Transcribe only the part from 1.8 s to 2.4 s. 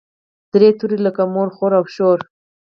شور.